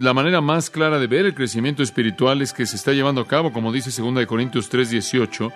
[0.00, 3.26] La manera más clara de ver el crecimiento espiritual es que se está llevando a
[3.26, 5.52] cabo, como dice 2 Corintios 3:18,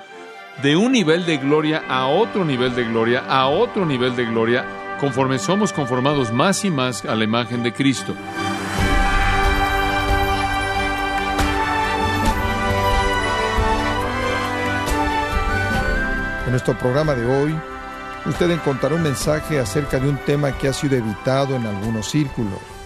[0.65, 4.97] de un nivel de gloria a otro nivel de gloria, a otro nivel de gloria,
[4.99, 8.16] conforme somos conformados más y más a la imagen de Cristo.
[16.46, 17.54] En nuestro programa de hoy,
[18.27, 22.81] usted encontrará un mensaje acerca de un tema que ha sido evitado en algunos círculos.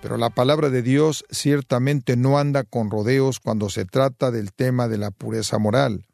[0.00, 4.88] Pero la palabra de Dios ciertamente no anda con rodeos cuando se trata del tema
[4.88, 6.06] de la pureza moral.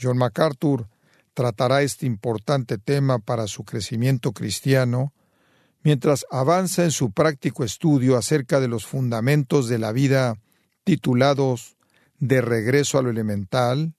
[0.00, 0.88] John MacArthur
[1.34, 5.12] tratará este importante tema para su crecimiento cristiano
[5.86, 10.36] mientras avanza en su práctico estudio acerca de los fundamentos de la vida
[10.82, 11.76] titulados
[12.18, 13.94] De regreso a lo elemental,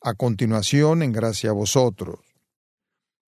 [0.00, 2.18] a continuación en gracia a vosotros.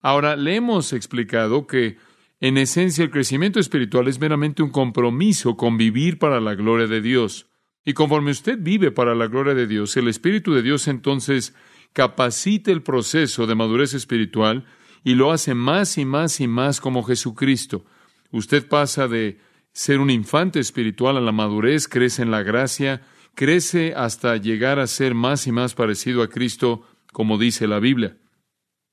[0.01, 1.97] Ahora, le hemos explicado que
[2.41, 7.01] en esencia, el crecimiento espiritual es meramente un compromiso con vivir para la gloria de
[7.01, 7.47] Dios.
[7.85, 11.55] Y conforme usted vive para la gloria de Dios, el Espíritu de Dios entonces
[11.93, 14.65] capacita el proceso de madurez espiritual
[15.03, 17.85] y lo hace más y más y más como Jesucristo.
[18.31, 19.39] Usted pasa de
[19.71, 23.01] ser un infante espiritual a la madurez, crece en la gracia,
[23.33, 28.17] crece hasta llegar a ser más y más parecido a Cristo, como dice la Biblia.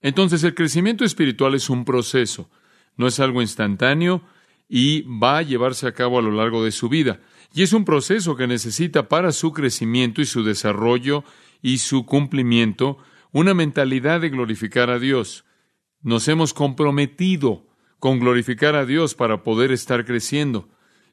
[0.00, 2.50] Entonces el crecimiento espiritual es un proceso
[2.96, 4.22] no es algo instantáneo
[4.68, 7.20] y va a llevarse a cabo a lo largo de su vida.
[7.54, 11.24] Y es un proceso que necesita para su crecimiento y su desarrollo
[11.60, 12.98] y su cumplimiento
[13.32, 15.44] una mentalidad de glorificar a Dios.
[16.02, 17.66] Nos hemos comprometido
[17.98, 20.68] con glorificar a Dios para poder estar creciendo.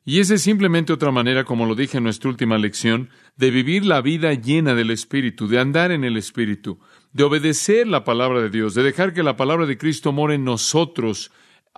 [0.06, 3.86] Y esa es simplemente otra manera, como lo dije en nuestra última lección, de vivir
[3.86, 6.80] la vida llena del Espíritu, de andar en el Espíritu,
[7.14, 10.46] de obedecer la palabra de Dios, de dejar que la palabra de Cristo more en
[10.46, 11.32] nosotros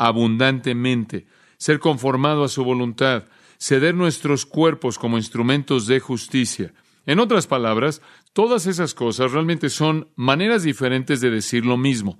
[0.07, 3.25] abundantemente, ser conformado a su voluntad,
[3.59, 6.73] ceder nuestros cuerpos como instrumentos de justicia.
[7.05, 8.01] En otras palabras,
[8.33, 12.19] todas esas cosas realmente son maneras diferentes de decir lo mismo.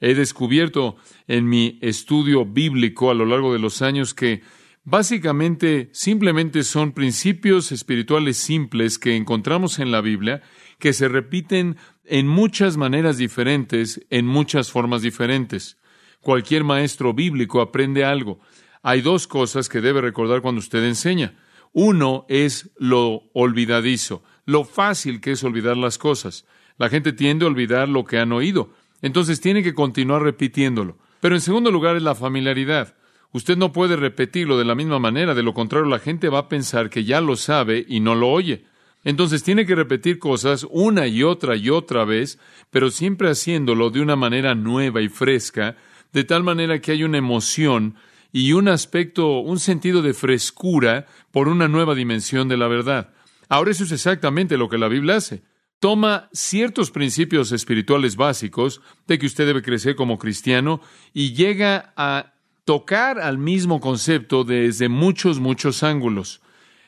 [0.00, 0.96] He descubierto
[1.26, 4.42] en mi estudio bíblico a lo largo de los años que
[4.84, 10.42] básicamente simplemente son principios espirituales simples que encontramos en la Biblia
[10.78, 15.76] que se repiten en muchas maneras diferentes, en muchas formas diferentes.
[16.20, 18.40] Cualquier maestro bíblico aprende algo.
[18.82, 21.34] Hay dos cosas que debe recordar cuando usted enseña.
[21.72, 26.46] Uno es lo olvidadizo, lo fácil que es olvidar las cosas.
[26.78, 28.70] La gente tiende a olvidar lo que han oído.
[29.02, 30.98] Entonces tiene que continuar repitiéndolo.
[31.20, 32.94] Pero en segundo lugar es la familiaridad.
[33.32, 36.48] Usted no puede repetirlo de la misma manera, de lo contrario la gente va a
[36.48, 38.64] pensar que ya lo sabe y no lo oye.
[39.04, 42.38] Entonces tiene que repetir cosas una y otra y otra vez,
[42.70, 45.76] pero siempre haciéndolo de una manera nueva y fresca,
[46.12, 47.96] de tal manera que hay una emoción
[48.32, 53.10] y un aspecto, un sentido de frescura por una nueva dimensión de la verdad.
[53.48, 55.42] Ahora eso es exactamente lo que la Biblia hace.
[55.78, 60.80] Toma ciertos principios espirituales básicos de que usted debe crecer como cristiano
[61.12, 62.34] y llega a
[62.64, 66.40] tocar al mismo concepto desde muchos, muchos ángulos.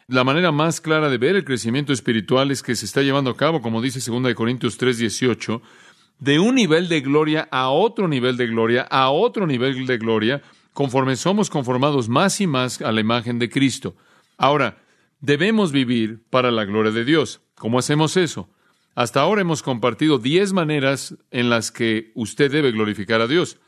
[0.08, 3.36] La manera más clara de ver el crecimiento espiritual es que se está llevando a
[3.36, 5.60] cabo, como dice 2 Corintios 3:18,
[6.18, 10.42] de un nivel de gloria a otro nivel de gloria, a otro nivel de gloria,
[10.72, 13.96] conforme somos conformados más y más a la imagen de Cristo.
[14.36, 14.78] Ahora,
[15.20, 17.40] debemos vivir para la gloria de Dios.
[17.56, 18.48] ¿Cómo hacemos eso?
[18.94, 23.58] Hasta ahora hemos compartido diez maneras en las que usted debe glorificar a Dios.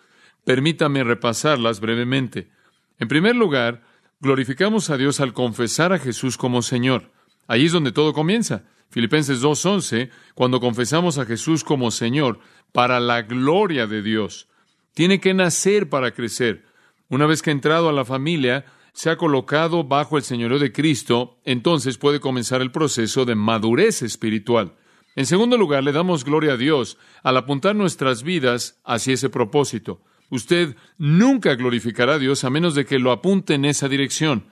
[0.44, 2.50] Permítame repasarlas brevemente.
[2.98, 3.82] En primer lugar,
[4.20, 7.10] glorificamos a Dios al confesar a Jesús como Señor.
[7.46, 8.64] Ahí es donde todo comienza.
[8.90, 12.40] Filipenses 2.11, cuando confesamos a Jesús como Señor,
[12.72, 14.48] para la gloria de Dios.
[14.94, 16.64] Tiene que nacer para crecer.
[17.08, 20.72] Una vez que ha entrado a la familia, se ha colocado bajo el señorío de
[20.72, 24.74] Cristo, entonces puede comenzar el proceso de madurez espiritual.
[25.16, 30.02] En segundo lugar, le damos gloria a Dios al apuntar nuestras vidas hacia ese propósito.
[30.30, 34.46] Usted nunca glorificará a Dios a menos de que lo apunte en esa dirección.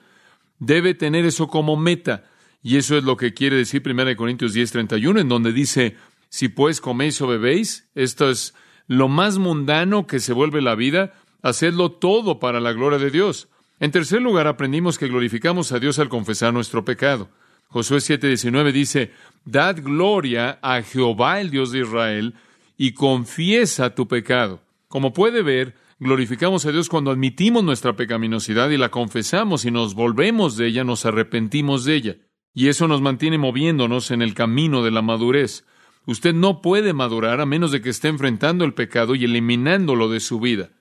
[0.59, 2.28] Debe tener eso como meta.
[2.61, 5.95] Y eso es lo que quiere decir 1 Corintios 10, 31, en donde dice,
[6.29, 8.53] si pues coméis o bebéis, esto es
[8.87, 13.47] lo más mundano que se vuelve la vida, hacedlo todo para la gloria de Dios.
[13.79, 17.29] En tercer lugar, aprendimos que glorificamos a Dios al confesar nuestro pecado.
[17.69, 19.11] Josué 7:19 dice,
[19.45, 22.33] Dad gloria a Jehová el Dios de Israel
[22.77, 24.61] y confiesa tu pecado.
[24.87, 29.93] Como puede ver, glorificamos a Dios cuando admitimos nuestra pecaminosidad y la confesamos y nos
[29.93, 32.15] volvemos de ella, nos arrepentimos de ella.
[32.53, 35.65] Y eso nos mantiene moviéndonos en el camino de la madurez.
[36.05, 40.19] Usted no puede madurar a menos de que esté enfrentando el pecado y eliminándolo de
[40.19, 40.71] su vida.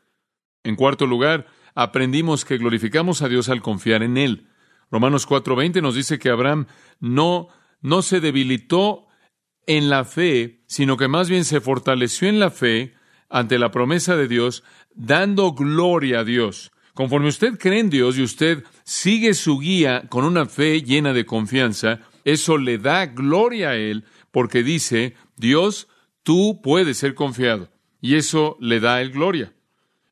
[0.64, 4.48] En cuarto lugar, aprendimos que glorificamos a Dios al confiar en Él.
[4.90, 6.66] Romanos 4:20 nos dice que Abraham
[6.98, 7.48] no,
[7.80, 9.06] no se debilitó
[9.66, 12.94] en la fe, sino que más bien se fortaleció en la fe
[13.28, 16.72] ante la promesa de Dios, dando gloria a Dios.
[16.98, 21.24] Conforme usted cree en Dios y usted sigue su guía con una fe llena de
[21.24, 24.02] confianza, eso le da gloria a Él
[24.32, 25.86] porque dice, Dios,
[26.24, 27.70] tú puedes ser confiado.
[28.00, 29.52] Y eso le da Él gloria.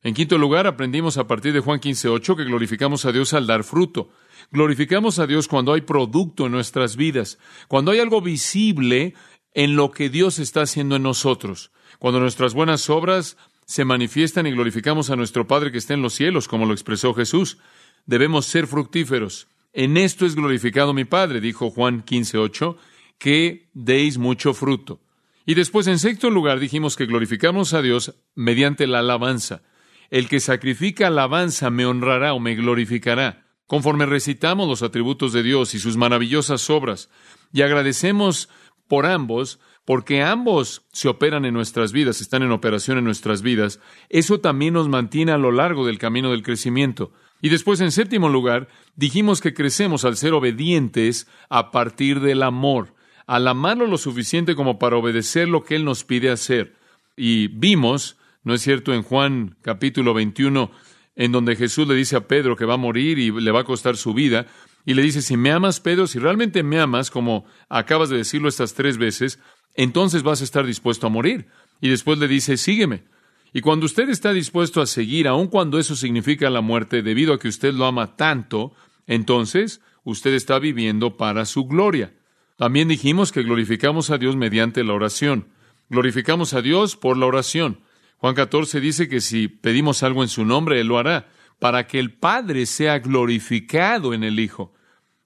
[0.01, 3.65] En quinto lugar, aprendimos a partir de Juan 15.8 que glorificamos a Dios al dar
[3.65, 4.09] fruto.
[4.51, 7.37] Glorificamos a Dios cuando hay producto en nuestras vidas,
[7.67, 9.13] cuando hay algo visible
[9.53, 13.35] en lo que Dios está haciendo en nosotros, cuando nuestras buenas obras
[13.67, 17.13] se manifiestan y glorificamos a nuestro Padre que está en los cielos, como lo expresó
[17.13, 17.57] Jesús.
[18.05, 19.49] Debemos ser fructíferos.
[19.73, 22.77] En esto es glorificado mi Padre, dijo Juan 15.8,
[23.17, 25.01] que deis mucho fruto.
[25.45, 29.63] Y después, en sexto lugar, dijimos que glorificamos a Dios mediante la alabanza.
[30.09, 33.45] El que sacrifica alabanza me honrará o me glorificará.
[33.65, 37.09] Conforme recitamos los atributos de Dios y sus maravillosas obras,
[37.51, 38.47] y agradecemos
[38.87, 43.79] por ambos, porque ambos se operan en nuestras vidas, están en operación en nuestras vidas,
[44.09, 47.13] eso también nos mantiene a lo largo del camino del crecimiento.
[47.41, 48.67] Y después, en séptimo lugar,
[48.97, 52.95] dijimos que crecemos al ser obedientes a partir del amor,
[53.27, 56.75] al amarlo lo suficiente como para obedecer lo que Él nos pide hacer.
[57.15, 60.69] Y vimos, ¿no es cierto?, en Juan capítulo 21,
[61.15, 63.63] en donde Jesús le dice a Pedro que va a morir y le va a
[63.63, 64.47] costar su vida,
[64.87, 68.47] y le dice, si me amas, Pedro, si realmente me amas, como acabas de decirlo
[68.47, 69.37] estas tres veces,
[69.77, 71.47] entonces vas a estar dispuesto a morir.
[71.79, 73.05] Y después le dice, sígueme.
[73.53, 77.39] Y cuando usted está dispuesto a seguir, aun cuando eso significa la muerte, debido a
[77.39, 78.73] que usted lo ama tanto,
[79.05, 82.13] entonces usted está viviendo para su gloria.
[82.57, 85.47] También dijimos que glorificamos a Dios mediante la oración.
[85.89, 87.81] Glorificamos a Dios por la oración.
[88.17, 91.99] Juan 14 dice que si pedimos algo en su nombre, Él lo hará, para que
[91.99, 94.73] el Padre sea glorificado en el Hijo.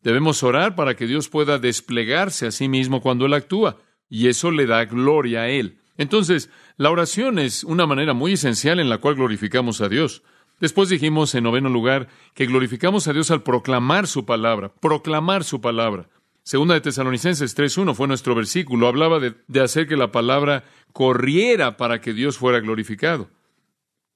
[0.03, 3.77] Debemos orar para que Dios pueda desplegarse a sí mismo cuando Él actúa,
[4.11, 5.77] y eso le da gloria a Él.
[5.97, 10.21] Entonces, la oración es una manera muy esencial en la cual glorificamos a Dios.
[10.59, 15.61] Después dijimos, en noveno lugar, que glorificamos a Dios al proclamar su palabra, proclamar su
[15.61, 16.09] palabra.
[16.43, 18.87] Segunda de Tesalonicenses 3.1 fue nuestro versículo.
[18.87, 23.29] Hablaba de, de, hacer que la palabra corriera para que Dios fuera glorificado.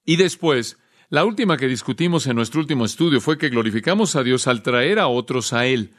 [0.06, 0.78] Y después,
[1.10, 5.00] la última que discutimos en nuestro último estudio fue que glorificamos a Dios al traer
[5.00, 5.92] a otros a Él.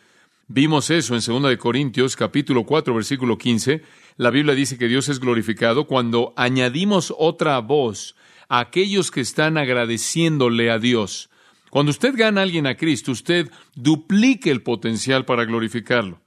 [0.48, 3.82] Vimos eso en Segunda de Corintios, capítulo 4, versículo 15.
[4.16, 8.14] La Biblia dice que Dios es glorificado cuando añadimos otra voz
[8.48, 11.30] a aquellos que están agradeciéndole a Dios.
[11.68, 16.20] Cuando usted gana a alguien a Cristo, usted duplique el potencial para glorificarlo.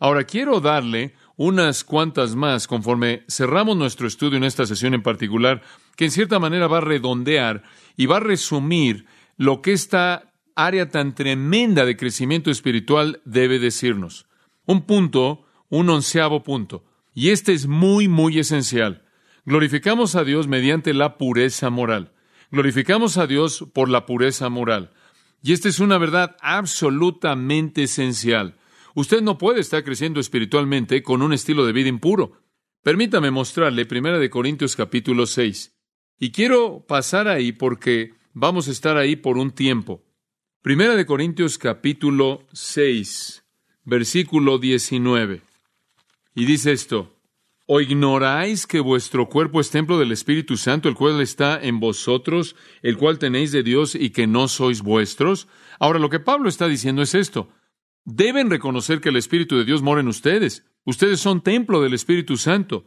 [0.00, 5.60] Ahora quiero darle unas cuantas más conforme cerramos nuestro estudio en esta sesión en particular,
[5.96, 7.62] que en cierta manera va a redondear
[7.94, 9.04] y va a resumir
[9.36, 14.26] lo que esta área tan tremenda de crecimiento espiritual debe decirnos.
[14.64, 16.84] Un punto, un onceavo punto.
[17.14, 19.04] Y este es muy, muy esencial.
[19.44, 22.12] Glorificamos a Dios mediante la pureza moral.
[22.50, 24.92] Glorificamos a Dios por la pureza moral.
[25.42, 28.56] Y esta es una verdad absolutamente esencial.
[28.94, 32.40] Usted no puede estar creciendo espiritualmente con un estilo de vida impuro.
[32.82, 35.76] Permítame mostrarle 1 de Corintios capítulo 6.
[36.18, 40.05] Y quiero pasar ahí porque vamos a estar ahí por un tiempo.
[40.68, 43.44] 1 de Corintios capítulo 6,
[43.84, 45.42] versículo 19.
[46.34, 47.14] Y dice esto:
[47.66, 52.56] ¿O ignoráis que vuestro cuerpo es templo del Espíritu Santo, el cual está en vosotros,
[52.82, 55.46] el cual tenéis de Dios y que no sois vuestros?
[55.78, 57.48] Ahora, lo que Pablo está diciendo es esto.
[58.04, 60.66] Deben reconocer que el Espíritu de Dios mora en ustedes.
[60.84, 62.86] Ustedes son templo del Espíritu Santo,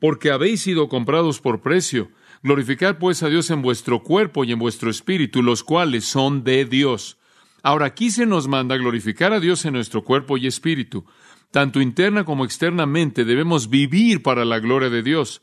[0.00, 2.10] porque habéis sido comprados por precio.
[2.42, 6.64] Glorificad pues a Dios en vuestro cuerpo y en vuestro espíritu, los cuales son de
[6.64, 7.18] Dios.
[7.62, 11.04] Ahora aquí se nos manda glorificar a Dios en nuestro cuerpo y espíritu
[11.50, 15.42] tanto interna como externamente, debemos vivir para la gloria de Dios.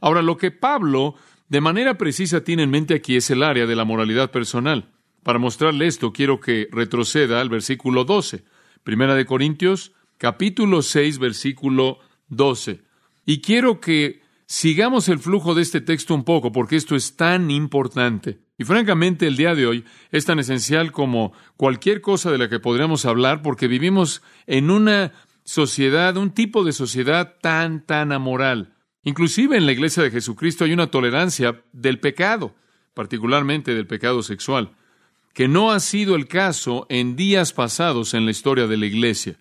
[0.00, 1.14] Ahora, lo que Pablo
[1.48, 4.90] de manera precisa tiene en mente aquí es el área de la moralidad personal.
[5.22, 8.44] Para mostrarle esto, quiero que retroceda al versículo 12.
[8.84, 12.82] Primera de Corintios, capítulo 6, versículo 12.
[13.24, 17.50] Y quiero que sigamos el flujo de este texto un poco, porque esto es tan
[17.50, 18.38] importante.
[18.58, 22.60] Y francamente, el día de hoy es tan esencial como cualquier cosa de la que
[22.60, 25.12] podríamos hablar, porque vivimos en una
[25.44, 28.74] sociedad, un tipo de sociedad tan, tan amoral.
[29.02, 32.56] Inclusive en la iglesia de Jesucristo hay una tolerancia del pecado,
[32.94, 34.72] particularmente del pecado sexual,
[35.34, 39.36] que no ha sido el caso en días pasados en la historia de la iglesia.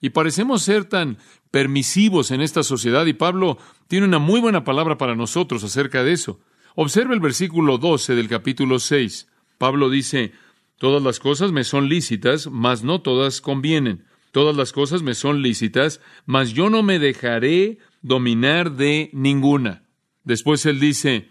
[0.00, 1.18] Y parecemos ser tan
[1.50, 6.12] permisivos en esta sociedad y Pablo tiene una muy buena palabra para nosotros acerca de
[6.12, 6.40] eso.
[6.74, 9.28] Observe el versículo 12 del capítulo 6.
[9.58, 10.32] Pablo dice,
[10.78, 14.04] Todas las cosas me son lícitas, mas no todas convienen.
[14.30, 19.82] Todas las cosas me son lícitas, mas yo no me dejaré dominar de ninguna.
[20.22, 21.30] Después él dice,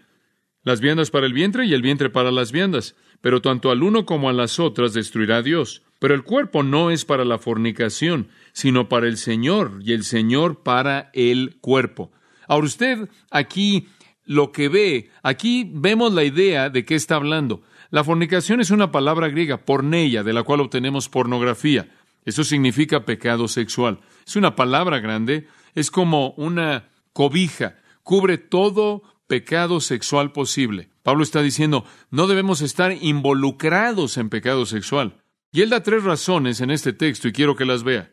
[0.64, 4.04] las viandas para el vientre y el vientre para las viandas, pero tanto al uno
[4.04, 5.82] como a las otras destruirá Dios.
[5.98, 10.62] Pero el cuerpo no es para la fornicación, sino para el Señor, y el Señor
[10.62, 12.12] para el cuerpo.
[12.46, 13.88] Ahora usted aquí
[14.24, 17.62] lo que ve, aquí vemos la idea de qué está hablando.
[17.90, 21.88] La fornicación es una palabra griega, porneia, de la cual obtenemos pornografía.
[22.24, 24.00] Eso significa pecado sexual.
[24.26, 30.90] Es una palabra grande, es como una cobija, cubre todo pecado sexual posible.
[31.02, 35.22] Pablo está diciendo, no debemos estar involucrados en pecado sexual.
[35.50, 38.12] Y él da tres razones en este texto y quiero que las vea.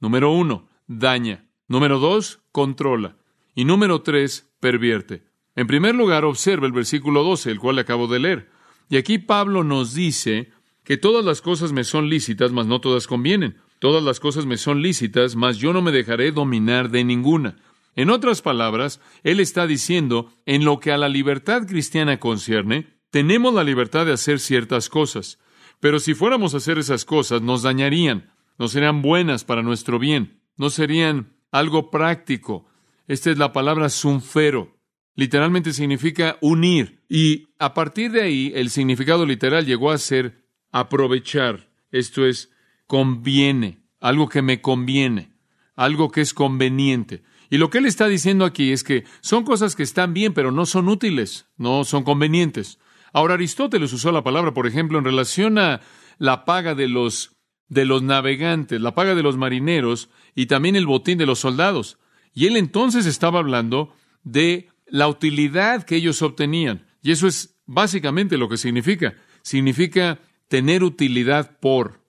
[0.00, 1.46] Número uno, daña.
[1.66, 3.16] Número dos, controla.
[3.54, 5.24] Y número tres, pervierte.
[5.56, 8.50] En primer lugar, observa el versículo 12, el cual le acabo de leer.
[8.88, 10.52] Y aquí Pablo nos dice
[10.84, 13.58] que todas las cosas me son lícitas, mas no todas convienen.
[13.80, 17.56] Todas las cosas me son lícitas, mas yo no me dejaré dominar de ninguna.
[17.96, 23.52] En otras palabras, él está diciendo, en lo que a la libertad cristiana concierne, tenemos
[23.52, 25.38] la libertad de hacer ciertas cosas,
[25.80, 30.40] pero si fuéramos a hacer esas cosas, nos dañarían, no serían buenas para nuestro bien,
[30.56, 32.66] no serían algo práctico.
[33.06, 34.76] Esta es la palabra sunfero.
[35.14, 37.02] Literalmente significa unir.
[37.08, 41.70] Y a partir de ahí, el significado literal llegó a ser aprovechar.
[41.90, 42.50] Esto es,
[42.86, 45.32] conviene, algo que me conviene,
[45.74, 47.22] algo que es conveniente.
[47.50, 50.52] Y lo que él está diciendo aquí es que son cosas que están bien, pero
[50.52, 52.78] no son útiles, no son convenientes.
[53.12, 55.80] Ahora Aristóteles usó la palabra, por ejemplo, en relación a
[56.18, 57.32] la paga de los
[57.68, 61.98] de los navegantes, la paga de los marineros y también el botín de los soldados.
[62.34, 66.86] Y él entonces estaba hablando de la utilidad que ellos obtenían.
[67.02, 69.14] Y eso es básicamente lo que significa.
[69.42, 72.00] Significa tener utilidad por,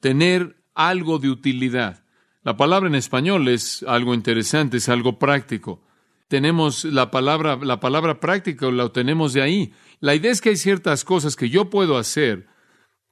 [0.00, 2.04] tener algo de utilidad.
[2.42, 5.82] La palabra en español es algo interesante, es algo práctico.
[6.30, 9.72] Tenemos la palabra, la palabra práctica la obtenemos de ahí.
[9.98, 12.46] La idea es que hay ciertas cosas que yo puedo hacer,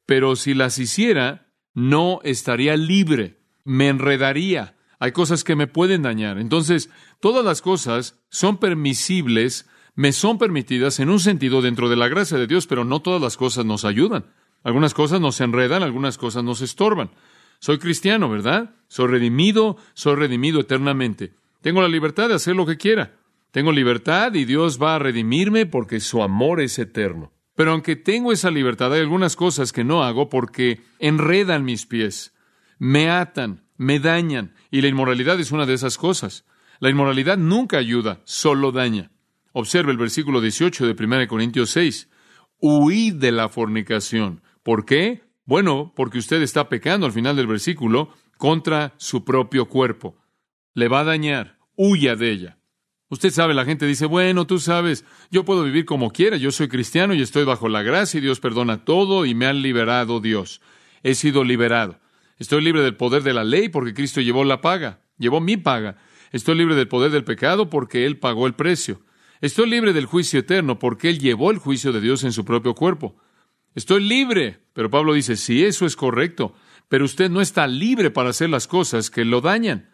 [0.06, 4.76] pero si las hiciera, no estaría libre, me enredaría.
[5.00, 6.38] Hay cosas que me pueden dañar.
[6.38, 12.06] Entonces, todas las cosas son permisibles, me son permitidas en un sentido dentro de la
[12.06, 14.26] gracia de Dios, pero no todas las cosas nos ayudan.
[14.62, 17.10] Algunas cosas nos enredan, algunas cosas nos estorban.
[17.58, 18.76] Soy cristiano, ¿verdad?
[18.86, 21.32] Soy redimido, soy redimido eternamente.
[21.60, 23.16] Tengo la libertad de hacer lo que quiera.
[23.50, 27.32] Tengo libertad y Dios va a redimirme porque su amor es eterno.
[27.56, 32.32] Pero aunque tengo esa libertad, hay algunas cosas que no hago porque enredan mis pies,
[32.78, 36.44] me atan, me dañan, y la inmoralidad es una de esas cosas.
[36.78, 39.10] La inmoralidad nunca ayuda, solo daña.
[39.52, 42.08] Observe el versículo 18 de 1 Corintios 6.
[42.60, 44.42] Huid de la fornicación.
[44.62, 45.22] ¿Por qué?
[45.44, 50.16] Bueno, porque usted está pecando al final del versículo contra su propio cuerpo.
[50.74, 51.58] Le va a dañar.
[51.76, 52.58] Huya de ella.
[53.10, 56.68] Usted sabe, la gente dice, bueno, tú sabes, yo puedo vivir como quiera, yo soy
[56.68, 60.60] cristiano y estoy bajo la gracia y Dios perdona todo y me ha liberado Dios.
[61.02, 61.98] He sido liberado.
[62.36, 65.96] Estoy libre del poder de la ley porque Cristo llevó la paga, llevó mi paga.
[66.32, 69.00] Estoy libre del poder del pecado porque Él pagó el precio.
[69.40, 72.74] Estoy libre del juicio eterno porque Él llevó el juicio de Dios en su propio
[72.74, 73.16] cuerpo.
[73.74, 74.60] Estoy libre.
[74.74, 76.54] Pero Pablo dice, sí, eso es correcto,
[76.88, 79.88] pero usted no está libre para hacer las cosas que lo dañan.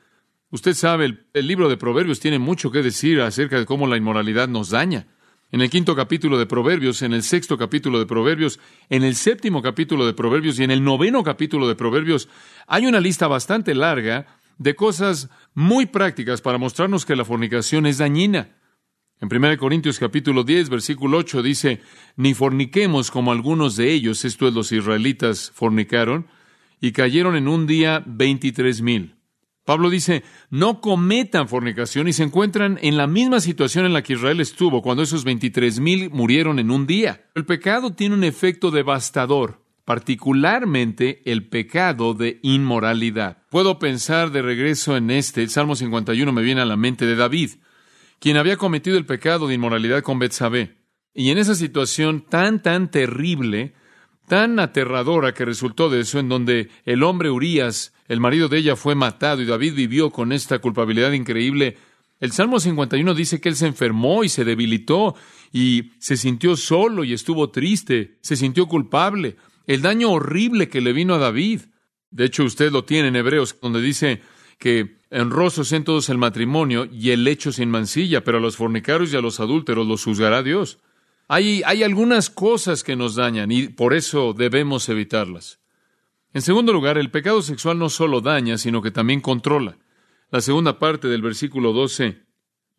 [0.55, 3.97] Usted sabe, el, el, libro de Proverbios tiene mucho que decir acerca de cómo la
[3.97, 5.09] inmoralidad nos daña.
[5.51, 9.63] En el quinto capítulo de Proverbios, en el sexto capítulo de Proverbios, en el séptimo
[9.63, 12.29] capítulo de Proverbios y en el noveno capítulo de Proverbios,
[12.69, 17.99] hay una lista bastante larga de cosas muy prácticas para mostrarnos que la fornicación es
[17.99, 18.51] dañina.
[19.21, 21.81] En 1 Corintios capítulo 10, versículo 8 dice,
[22.15, 26.29] ni forniquemos como algunos de ellos, esto es los israelitas, fornicaron,
[26.81, 29.14] y cayeron en un día veintitrés mil.
[29.65, 34.13] Pablo dice, no cometan fornicación y se encuentran en la misma situación en la que
[34.13, 37.27] Israel estuvo cuando esos veintitrés mil murieron en un día.
[37.35, 43.39] El pecado tiene un efecto devastador, particularmente el pecado de inmoralidad.
[43.51, 47.17] Puedo pensar de regreso en este, el Salmo 51 me viene a la mente de
[47.17, 47.51] David
[48.25, 50.79] quien había cometido el pecado de inmoralidad con Betsabé.
[51.13, 53.75] Y en esa situación tan, tan terrible,
[54.27, 58.77] tan aterradora que resultó de eso, en donde el hombre Urías, el marido de ella,
[58.77, 61.77] fue matado y David vivió con esta culpabilidad increíble,
[62.21, 65.15] el Salmo 51 dice que él se enfermó y se debilitó
[65.53, 70.93] y se sintió solo y estuvo triste, se sintió culpable, el daño horrible que le
[70.93, 71.63] vino a David.
[72.11, 74.23] De hecho, usted lo tiene en Hebreos, donde dice
[74.59, 79.13] que honrosos en todos el matrimonio y el hecho sin mancilla, pero a los fornicarios
[79.13, 80.79] y a los adúlteros los juzgará Dios.
[81.29, 85.59] Hay, hay algunas cosas que nos dañan y por eso debemos evitarlas.
[86.35, 89.79] En segundo lugar, el pecado sexual no solo daña, sino que también controla.
[90.31, 92.25] La segunda parte del versículo 12.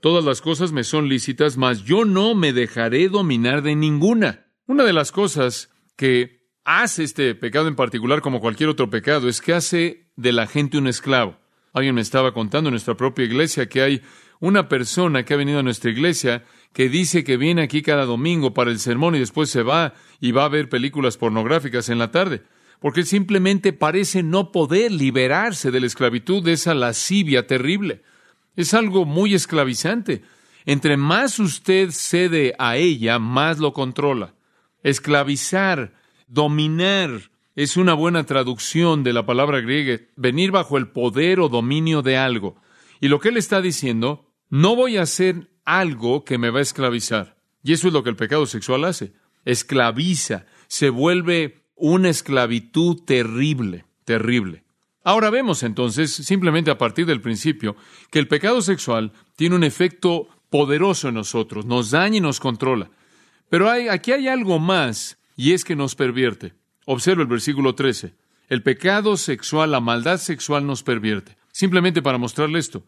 [0.01, 4.47] Todas las cosas me son lícitas, mas yo no me dejaré dominar de ninguna.
[4.67, 9.39] Una de las cosas que hace este pecado en particular, como cualquier otro pecado, es
[9.39, 11.39] que hace de la gente un esclavo.
[11.71, 14.01] Alguien me estaba contando en nuestra propia iglesia que hay
[14.41, 16.43] una persona que ha venido a nuestra iglesia
[16.73, 20.33] que dice que viene aquí cada domingo para el sermón y después se va y
[20.33, 22.43] va a ver películas pornográficas en la tarde,
[22.79, 28.01] porque simplemente parece no poder liberarse de la esclavitud de esa lascivia terrible.
[28.55, 30.23] Es algo muy esclavizante.
[30.65, 34.35] Entre más usted cede a ella, más lo controla.
[34.83, 35.93] Esclavizar,
[36.27, 42.01] dominar, es una buena traducción de la palabra griega, venir bajo el poder o dominio
[42.01, 42.61] de algo.
[42.99, 46.63] Y lo que él está diciendo, no voy a hacer algo que me va a
[46.63, 47.37] esclavizar.
[47.63, 49.13] Y eso es lo que el pecado sexual hace.
[49.45, 54.63] Esclaviza, se vuelve una esclavitud terrible, terrible.
[55.03, 57.75] Ahora vemos entonces, simplemente a partir del principio,
[58.09, 62.89] que el pecado sexual tiene un efecto poderoso en nosotros, nos daña y nos controla.
[63.49, 66.53] Pero hay, aquí hay algo más, y es que nos pervierte.
[66.85, 68.15] Observa el versículo 13.
[68.49, 71.37] El pecado sexual, la maldad sexual nos pervierte.
[71.51, 72.83] Simplemente para mostrarle esto.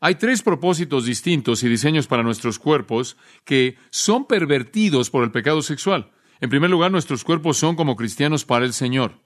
[0.00, 5.62] Hay tres propósitos distintos y diseños para nuestros cuerpos que son pervertidos por el pecado
[5.62, 6.10] sexual.
[6.40, 9.20] En primer lugar, nuestros cuerpos son como cristianos para el Señor.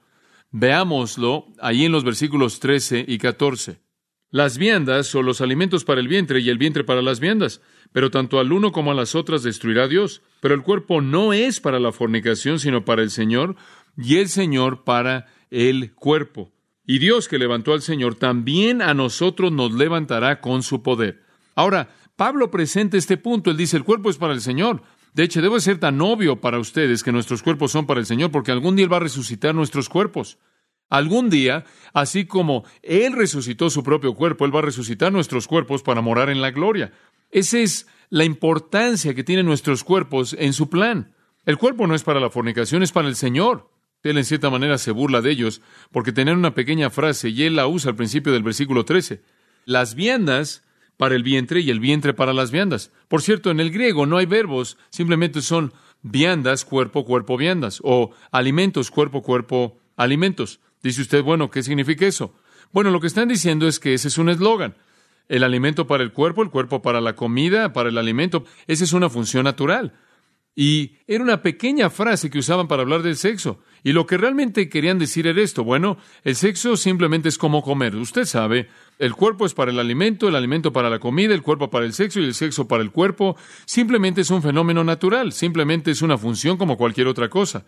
[0.51, 3.81] Veámoslo ahí en los versículos 13 y 14.
[4.29, 8.11] Las viandas son los alimentos para el vientre y el vientre para las viandas, pero
[8.11, 10.21] tanto al uno como a las otras destruirá Dios.
[10.39, 13.57] Pero el cuerpo no es para la fornicación, sino para el Señor,
[13.97, 16.53] y el Señor para el cuerpo.
[16.85, 21.23] Y Dios que levantó al Señor, también a nosotros nos levantará con su poder.
[21.55, 23.51] Ahora, Pablo presenta este punto.
[23.51, 24.81] Él dice, el cuerpo es para el Señor.
[25.13, 28.31] De hecho, debe ser tan obvio para ustedes que nuestros cuerpos son para el Señor,
[28.31, 30.37] porque algún día Él va a resucitar nuestros cuerpos.
[30.89, 35.83] Algún día, así como Él resucitó su propio cuerpo, Él va a resucitar nuestros cuerpos
[35.83, 36.91] para morar en la gloria.
[37.29, 41.13] Esa es la importancia que tienen nuestros cuerpos en su plan.
[41.45, 43.69] El cuerpo no es para la fornicación, es para el Señor.
[44.03, 47.55] Él en cierta manera se burla de ellos porque tenían una pequeña frase y él
[47.55, 49.21] la usa al principio del versículo 13.
[49.65, 50.63] Las viandas
[51.01, 52.91] para el vientre y el vientre para las viandas.
[53.07, 58.11] Por cierto, en el griego no hay verbos, simplemente son viandas, cuerpo, cuerpo, viandas, o
[58.29, 60.59] alimentos, cuerpo, cuerpo, alimentos.
[60.83, 62.35] Dice usted, bueno, ¿qué significa eso?
[62.71, 64.75] Bueno, lo que están diciendo es que ese es un eslogan.
[65.27, 68.93] El alimento para el cuerpo, el cuerpo para la comida, para el alimento, esa es
[68.93, 69.93] una función natural.
[70.55, 73.59] Y era una pequeña frase que usaban para hablar del sexo.
[73.83, 75.63] Y lo que realmente querían decir era esto.
[75.63, 77.95] Bueno, el sexo simplemente es como comer.
[77.95, 78.67] Usted sabe,
[78.99, 81.93] el cuerpo es para el alimento, el alimento para la comida, el cuerpo para el
[81.93, 83.37] sexo y el sexo para el cuerpo.
[83.65, 87.65] Simplemente es un fenómeno natural, simplemente es una función como cualquier otra cosa.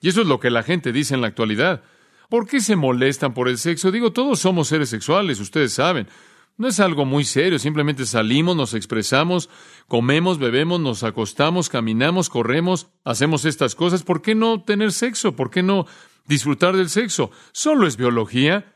[0.00, 1.82] Y eso es lo que la gente dice en la actualidad.
[2.28, 3.92] ¿Por qué se molestan por el sexo?
[3.92, 6.08] Digo, todos somos seres sexuales, ustedes saben.
[6.56, 9.50] No es algo muy serio, simplemente salimos, nos expresamos,
[9.88, 14.04] comemos, bebemos, nos acostamos, caminamos, corremos, hacemos estas cosas.
[14.04, 15.34] ¿Por qué no tener sexo?
[15.34, 15.86] ¿Por qué no
[16.26, 17.32] disfrutar del sexo?
[17.52, 18.72] Solo es biología.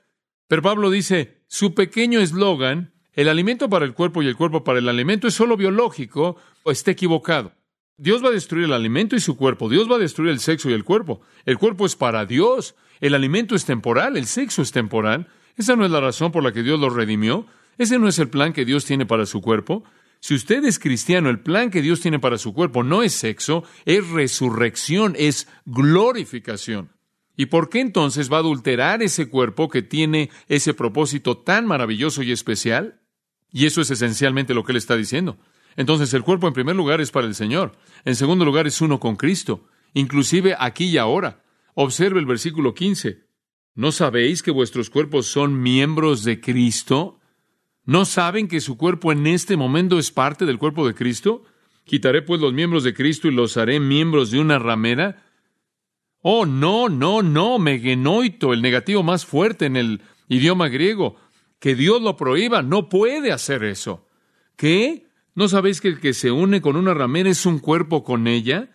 [0.49, 4.81] Pero Pablo dice, su pequeño eslogan, el alimento para el cuerpo y el cuerpo para
[4.81, 7.53] el alimento es solo biológico, o está equivocado.
[7.97, 9.69] Dios va a destruir el alimento y su cuerpo.
[9.69, 11.21] Dios va a destruir el sexo y el cuerpo.
[11.45, 12.77] El cuerpo es para Dios.
[13.01, 14.17] El alimento es temporal.
[14.17, 15.29] El sexo es temporal.
[15.57, 17.47] Esa no es la razón por la que Dios lo redimió.
[17.79, 19.85] Ese no es el plan que Dios tiene para su cuerpo.
[20.21, 23.65] Si usted es cristiano, el plan que Dios tiene para su cuerpo no es sexo,
[23.85, 26.91] es resurrección, es glorificación.
[27.37, 32.25] ¿Y por qué entonces va a adulterar ese cuerpo que tiene ese propósito tan maravilloso
[32.25, 33.01] y especial?
[33.53, 35.39] Y eso es esencialmente lo que él está diciendo.
[35.77, 37.79] Entonces el cuerpo en primer lugar es para el Señor.
[38.05, 41.45] En segundo lugar es uno con Cristo, inclusive aquí y ahora.
[41.75, 43.29] Observe el versículo 15.
[43.77, 47.18] ¿No sabéis que vuestros cuerpos son miembros de Cristo?
[47.89, 51.45] ¿No saben que su cuerpo en este momento es parte del cuerpo de Cristo?
[51.85, 55.25] Quitaré pues los miembros de Cristo y los haré miembros de una ramera.
[56.21, 61.17] Oh, no, no, no, megenoito, el negativo más fuerte en el idioma griego.
[61.61, 64.07] Que Dios lo prohíba, no puede hacer eso.
[64.55, 65.07] ¿Qué?
[65.35, 68.69] ¿No sabéis que el que se une con una ramera es un cuerpo con ella?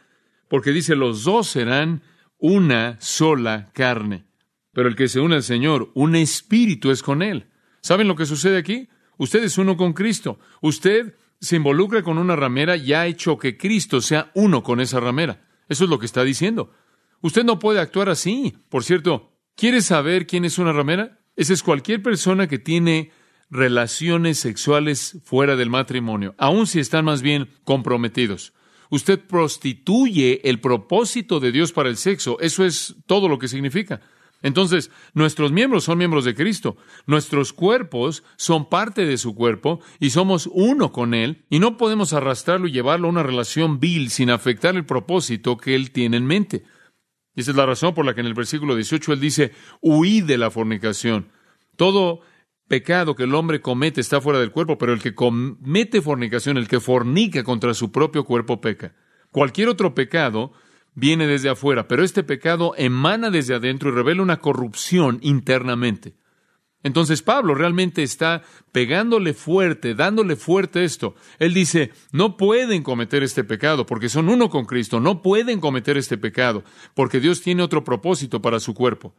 [0.49, 2.01] Porque dice, los dos serán
[2.39, 4.25] una sola carne.
[4.71, 7.45] Pero el que se une al Señor, un espíritu es con él.
[7.79, 8.89] ¿Saben lo que sucede aquí?
[9.23, 10.37] Usted es uno con Cristo.
[10.61, 14.99] Usted se involucra con una ramera y ha hecho que Cristo sea uno con esa
[14.99, 15.47] ramera.
[15.69, 16.73] Eso es lo que está diciendo.
[17.21, 18.53] Usted no puede actuar así.
[18.67, 21.21] Por cierto, ¿quiere saber quién es una ramera?
[21.37, 23.11] Esa es cualquier persona que tiene
[23.49, 28.51] relaciones sexuales fuera del matrimonio, aun si están más bien comprometidos.
[28.89, 32.41] Usted prostituye el propósito de Dios para el sexo.
[32.41, 34.01] Eso es todo lo que significa.
[34.43, 36.75] Entonces, nuestros miembros son miembros de Cristo.
[37.07, 42.13] Nuestros cuerpos son parte de su cuerpo y somos uno con Él y no podemos
[42.13, 46.25] arrastrarlo y llevarlo a una relación vil sin afectar el propósito que Él tiene en
[46.25, 46.65] mente.
[47.35, 50.25] Y esa es la razón por la que en el versículo 18 Él dice, huid
[50.25, 51.31] de la fornicación.
[51.77, 52.19] Todo
[52.67, 56.67] pecado que el hombre comete está fuera del cuerpo, pero el que comete fornicación, el
[56.67, 58.93] que fornica contra su propio cuerpo, peca.
[59.31, 60.51] Cualquier otro pecado
[60.95, 66.15] viene desde afuera, pero este pecado emana desde adentro y revela una corrupción internamente.
[66.83, 71.15] Entonces Pablo realmente está pegándole fuerte, dándole fuerte esto.
[71.39, 75.97] Él dice, no pueden cometer este pecado porque son uno con Cristo, no pueden cometer
[75.97, 79.15] este pecado porque Dios tiene otro propósito para su cuerpo.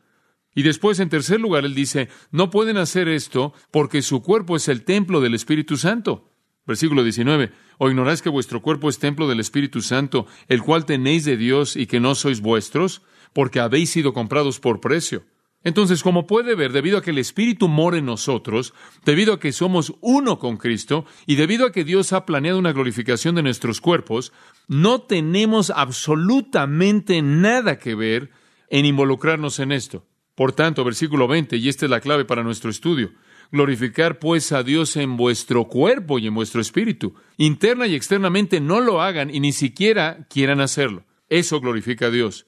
[0.54, 4.68] Y después, en tercer lugar, él dice, no pueden hacer esto porque su cuerpo es
[4.68, 6.30] el templo del Espíritu Santo.
[6.66, 11.24] Versículo 19, ¿o ignoráis que vuestro cuerpo es templo del Espíritu Santo, el cual tenéis
[11.24, 15.24] de Dios y que no sois vuestros, porque habéis sido comprados por precio?
[15.64, 18.74] Entonces, como puede ver, debido a que el Espíritu mora en nosotros,
[19.04, 22.72] debido a que somos uno con Cristo y debido a que Dios ha planeado una
[22.72, 24.32] glorificación de nuestros cuerpos,
[24.68, 28.30] no tenemos absolutamente nada que ver
[28.68, 30.06] en involucrarnos en esto.
[30.34, 33.12] Por tanto, versículo 20, y esta es la clave para nuestro estudio,
[33.52, 37.14] glorificar pues a Dios en vuestro cuerpo y en vuestro espíritu.
[37.36, 41.04] Interna y externamente no lo hagan y ni siquiera quieran hacerlo.
[41.28, 42.46] Eso glorifica a Dios.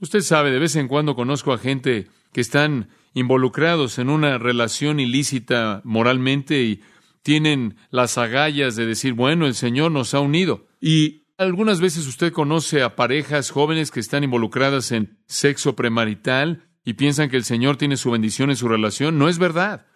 [0.00, 5.00] Usted sabe, de vez en cuando conozco a gente que están involucrados en una relación
[5.00, 6.82] ilícita moralmente y
[7.22, 10.66] tienen las agallas de decir, bueno, el Señor nos ha unido.
[10.80, 16.94] Y algunas veces usted conoce a parejas jóvenes que están involucradas en sexo premarital y
[16.94, 19.18] piensan que el Señor tiene su bendición en su relación.
[19.18, 19.86] No es verdad.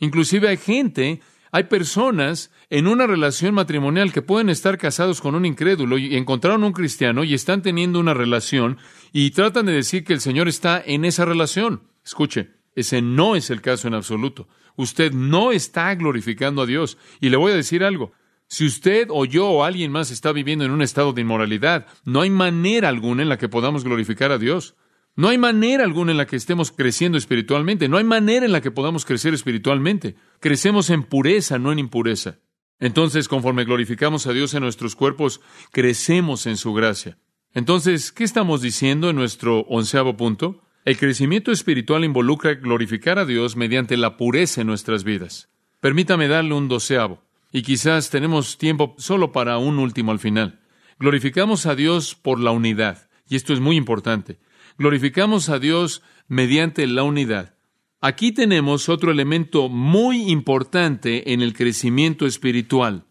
[0.00, 5.46] Inclusive hay gente, hay personas en una relación matrimonial que pueden estar casados con un
[5.46, 8.78] incrédulo y encontraron un cristiano y están teniendo una relación
[9.12, 11.82] y tratan de decir que el Señor está en esa relación.
[12.04, 14.48] Escuche, ese no es el caso en absoluto.
[14.76, 16.96] Usted no está glorificando a Dios.
[17.20, 18.12] Y le voy a decir algo.
[18.46, 22.20] Si usted o yo o alguien más está viviendo en un estado de inmoralidad, no
[22.20, 24.76] hay manera alguna en la que podamos glorificar a Dios.
[25.18, 28.60] No hay manera alguna en la que estemos creciendo espiritualmente, no hay manera en la
[28.60, 30.14] que podamos crecer espiritualmente.
[30.38, 32.38] Crecemos en pureza, no en impureza.
[32.78, 35.40] Entonces, conforme glorificamos a Dios en nuestros cuerpos,
[35.72, 37.18] crecemos en su gracia.
[37.52, 40.62] Entonces, ¿qué estamos diciendo en nuestro onceavo punto?
[40.84, 45.48] El crecimiento espiritual involucra glorificar a Dios mediante la pureza en nuestras vidas.
[45.80, 50.60] Permítame darle un doceavo, y quizás tenemos tiempo solo para un último al final.
[51.00, 54.38] Glorificamos a Dios por la unidad, y esto es muy importante.
[54.78, 57.56] Glorificamos a Dios mediante la unidad.
[58.00, 63.04] Aquí tenemos otro elemento muy importante en el crecimiento espiritual.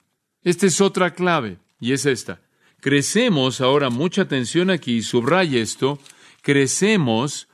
[0.44, 2.42] Esta es otra clave, y es esta.
[2.80, 6.00] Crecemos, ahora mucha atención aquí, subraya esto,
[6.42, 7.50] crecemos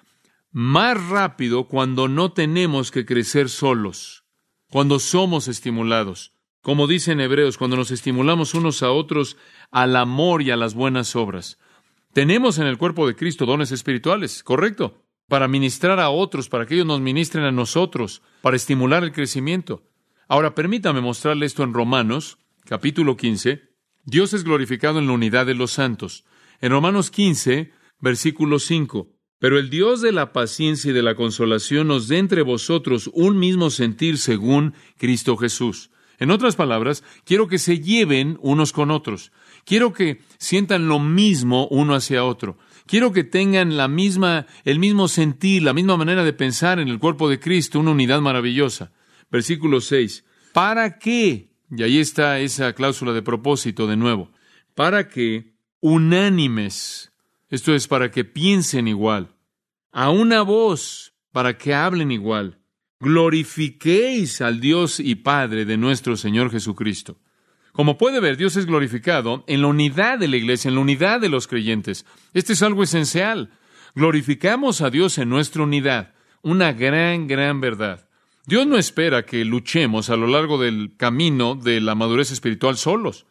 [0.52, 4.26] más rápido cuando no tenemos que crecer solos,
[4.70, 6.34] cuando somos estimulados.
[6.62, 9.38] Como dicen Hebreos, cuando nos estimulamos unos a otros
[9.72, 11.58] al amor y a las buenas obras.
[12.14, 16.76] Tenemos en el cuerpo de Cristo dones espirituales, correcto, para ministrar a otros, para que
[16.76, 19.82] ellos nos ministren a nosotros, para estimular el crecimiento.
[20.28, 23.64] Ahora permítame mostrarle esto en Romanos, capítulo 15.
[24.06, 26.24] Dios es glorificado en la unidad de los santos.
[26.62, 29.10] En Romanos 15, versículo 5.
[29.40, 33.40] Pero el Dios de la paciencia y de la consolación nos dé entre vosotros un
[33.40, 35.90] mismo sentir según Cristo Jesús.
[36.20, 39.32] En otras palabras, quiero que se lleven unos con otros.
[39.66, 42.58] Quiero que sientan lo mismo uno hacia otro.
[42.86, 47.00] Quiero que tengan la misma, el mismo sentir, la misma manera de pensar en el
[47.00, 48.92] cuerpo de Cristo, una unidad maravillosa.
[49.32, 50.26] Versículo 6.
[50.52, 51.50] ¿Para qué?
[51.76, 54.32] Y ahí está esa cláusula de propósito de nuevo.
[54.76, 57.12] Para que unánimes,
[57.50, 59.36] esto es para que piensen igual,
[59.92, 62.60] a una voz, para que hablen igual,
[63.00, 67.20] glorifiquéis al Dios y Padre de nuestro Señor Jesucristo.
[67.74, 71.20] Como puede ver, Dios es glorificado en la unidad de la iglesia, en la unidad
[71.20, 72.06] de los creyentes.
[72.34, 73.50] Este es algo esencial.
[73.96, 76.14] Glorificamos a Dios en nuestra unidad.
[76.44, 78.08] Una gran, gran verdad.
[78.46, 83.26] Dios no espera que luchemos a lo largo del camino de la madurez espiritual solos,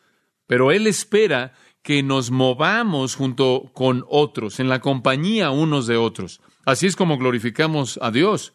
[0.46, 1.52] pero Él espera
[1.82, 6.40] que nos movamos junto con otros, en la compañía unos de otros.
[6.64, 8.54] Así es como glorificamos a Dios.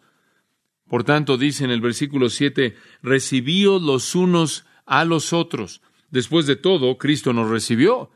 [0.88, 5.82] Por tanto, dice en el versículo 7, recibíos los unos a los otros.
[6.10, 8.10] Después de todo, Cristo nos recibió.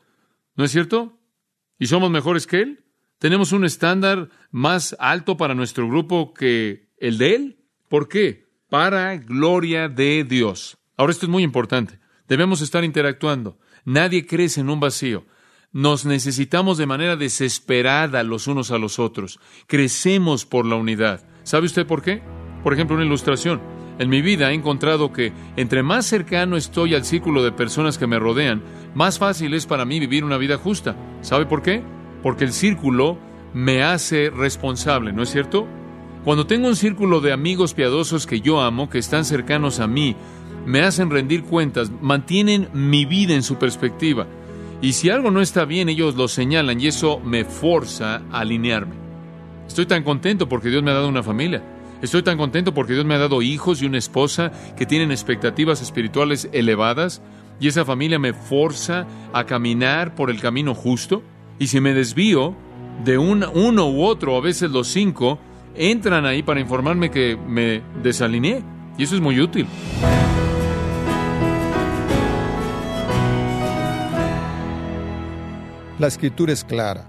[0.56, 1.20] ¿No es cierto?
[1.78, 2.86] ¿Y somos mejores que Él?
[3.20, 7.58] ¿Tenemos un estándar más alto para nuestro grupo que el de Él?
[7.88, 8.48] ¿Por qué?
[8.70, 10.78] Para gloria de Dios.
[10.98, 12.00] Ahora esto es muy importante.
[12.28, 13.60] Debemos estar interactuando.
[13.86, 15.26] Nadie crece en un vacío.
[15.74, 19.40] nos necesitamos de manera desesperada los unos a los otros.
[19.68, 21.26] Crecemos por la unidad.
[21.44, 22.22] ¿Sabe usted por qué?
[22.64, 23.62] Por ejemplo, una ilustración.
[24.00, 28.08] En mi vida he encontrado que entre más cercano estoy al círculo de personas que
[28.08, 28.62] me rodean,
[28.96, 30.96] más fácil es para mí vivir una vida justa.
[31.22, 31.84] ¿Sabe por qué?
[32.24, 33.18] Porque el círculo
[33.54, 35.68] me hace responsable, ¿no es cierto?
[36.24, 40.16] Cuando tengo un círculo de amigos piadosos que yo amo, que están cercanos a mí,
[40.66, 44.28] me hacen rendir cuentas, mantienen mi vida en su perspectiva.
[44.82, 48.96] Y si algo no está bien, ellos lo señalan y eso me forza a alinearme.
[49.68, 51.64] Estoy tan contento porque Dios me ha dado una familia.
[52.02, 55.82] Estoy tan contento porque Dios me ha dado hijos y una esposa que tienen expectativas
[55.82, 57.22] espirituales elevadas
[57.60, 61.22] y esa familia me forza a caminar por el camino justo.
[61.60, 62.56] Y si me desvío
[63.06, 65.38] de un, uno u otro, a veces los cinco,
[65.76, 68.64] entran ahí para informarme que me desalineé.
[68.98, 69.68] Y eso es muy útil.
[76.00, 77.08] La escritura es clara.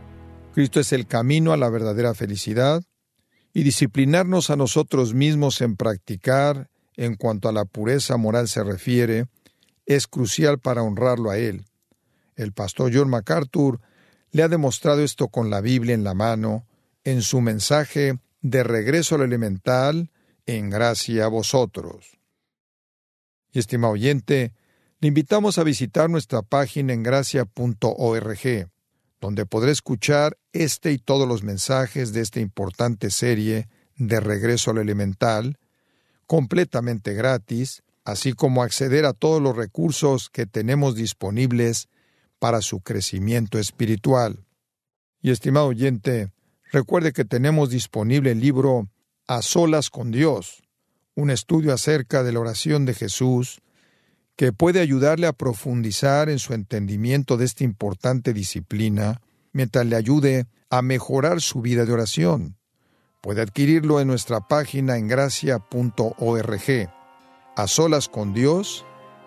[0.52, 2.82] Cristo es el camino a la verdadera felicidad
[3.52, 9.26] y disciplinarnos a nosotros mismos en practicar en cuanto a la pureza moral se refiere
[9.86, 11.64] es crucial para honrarlo a Él.
[12.36, 13.80] El pastor John MacArthur
[14.30, 16.66] le ha demostrado esto con la Biblia en la mano
[17.04, 20.10] en su mensaje de regreso al elemental
[20.46, 22.18] en gracia a vosotros.
[23.52, 24.54] Y estimado oyente,
[25.00, 28.71] le invitamos a visitar nuestra página en gracia.org
[29.22, 34.78] donde podré escuchar este y todos los mensajes de esta importante serie de Regreso al
[34.78, 35.58] Elemental,
[36.26, 41.88] completamente gratis, así como acceder a todos los recursos que tenemos disponibles
[42.40, 44.44] para su crecimiento espiritual.
[45.20, 46.32] Y estimado oyente,
[46.72, 48.88] recuerde que tenemos disponible el libro
[49.28, 50.64] A solas con Dios,
[51.14, 53.60] un estudio acerca de la oración de Jesús,
[54.36, 59.20] que puede ayudarle a profundizar en su entendimiento de esta importante disciplina,
[59.52, 62.56] mientras le ayude a mejorar su vida de oración.
[63.20, 66.90] Puede adquirirlo en nuestra página en gracia.org.
[67.54, 68.84] A solas con Dios,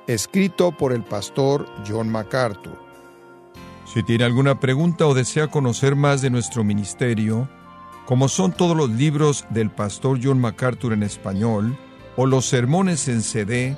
[0.07, 2.77] escrito por el pastor John MacArthur.
[3.93, 7.47] Si tiene alguna pregunta o desea conocer más de nuestro ministerio,
[8.05, 11.77] como son todos los libros del pastor John MacArthur en español,
[12.17, 13.77] o los sermones en CD,